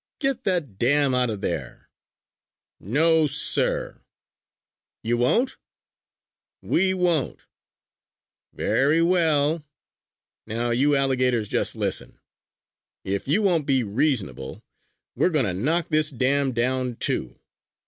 [0.19, 1.91] "Get that dam out of there!"
[2.79, 4.01] "No, sir!"
[5.03, 5.57] "You won't?"
[6.63, 7.45] "We won't!"
[8.51, 9.63] "Very well!
[10.47, 12.19] Now you alligators just listen!
[13.03, 14.63] If you won't be reasonable,
[15.15, 17.39] we are going to knock this dam down, too.